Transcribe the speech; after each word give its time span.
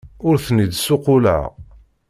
Ur 0.27 0.35
ten-id-ssuqquleɣ. 0.45 1.41